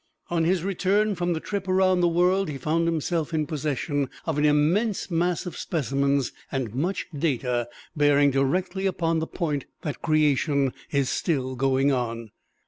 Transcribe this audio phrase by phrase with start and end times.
[0.31, 4.39] On his return from the trip around the world he found himself in possession of
[4.39, 10.73] an immense mass of specimens and much data bearing directly upon the point that creation
[10.89, 12.31] is still going on.